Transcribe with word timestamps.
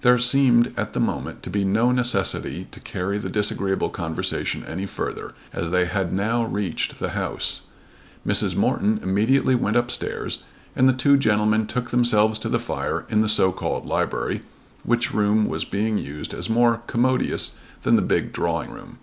There 0.00 0.16
seemed 0.18 0.72
at 0.78 0.94
the 0.94 0.98
moment 0.98 1.42
to 1.42 1.50
be 1.50 1.62
no 1.62 1.92
necessity 1.92 2.66
to 2.70 2.80
carry 2.80 3.18
the 3.18 3.28
disagreeable 3.28 3.90
conversation 3.90 4.64
any 4.64 4.86
further 4.86 5.34
as 5.52 5.68
they 5.70 5.84
had 5.84 6.10
now 6.10 6.44
reached 6.46 6.98
the 6.98 7.10
house. 7.10 7.60
Mrs. 8.26 8.56
Morton 8.56 8.98
immediately 9.02 9.54
went 9.54 9.76
up 9.76 9.90
stairs, 9.90 10.42
and 10.74 10.88
the 10.88 10.94
two 10.94 11.18
gentlemen 11.18 11.66
took 11.66 11.90
themselves 11.90 12.38
to 12.38 12.48
the 12.48 12.58
fire 12.58 13.04
in 13.10 13.20
the 13.20 13.28
so 13.28 13.52
called 13.52 13.84
library, 13.84 14.40
which 14.84 15.12
room 15.12 15.44
was 15.44 15.66
being 15.66 15.98
used 15.98 16.32
as 16.32 16.48
more 16.48 16.80
commodious 16.86 17.52
than 17.82 17.94
the 17.96 18.00
big 18.00 18.32
drawing 18.32 18.70
room. 18.70 18.96